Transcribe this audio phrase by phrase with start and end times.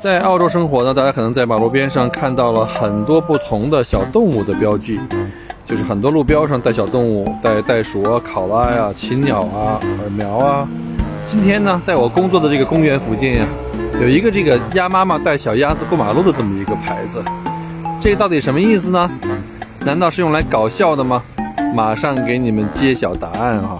[0.00, 4.98] 在澳洲生活呢，大家可能在马路边上看到了很多不同的小动物的标记，
[5.66, 10.66] 就是很多路标上带小动物，带袋鼠啊、考拉呀、禽鸟啊、耳苗啊。
[11.26, 13.46] 今天呢，在我工作的这个公园附近呀，
[14.00, 17.22] 有一个这个鸭妈妈带小鸭子过马路的这么一个牌子，
[18.00, 19.10] 这到底什么意思呢？
[19.84, 21.22] 难道是用来搞笑的吗？
[21.74, 23.78] 马上给你们揭晓答案啊！